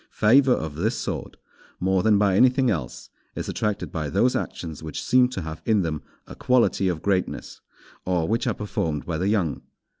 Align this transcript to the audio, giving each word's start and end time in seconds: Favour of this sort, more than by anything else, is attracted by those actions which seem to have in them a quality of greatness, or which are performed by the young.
Favour 0.17 0.53
of 0.53 0.73
this 0.77 0.95
sort, 0.97 1.37
more 1.79 2.01
than 2.01 2.17
by 2.17 2.35
anything 2.35 2.71
else, 2.71 3.11
is 3.35 3.47
attracted 3.47 3.91
by 3.91 4.09
those 4.09 4.35
actions 4.35 4.81
which 4.81 4.99
seem 5.03 5.29
to 5.29 5.43
have 5.43 5.61
in 5.63 5.83
them 5.83 6.01
a 6.25 6.33
quality 6.33 6.87
of 6.87 7.03
greatness, 7.03 7.61
or 8.03 8.27
which 8.27 8.47
are 8.47 8.55
performed 8.55 9.05
by 9.05 9.19
the 9.19 9.27
young. 9.27 9.61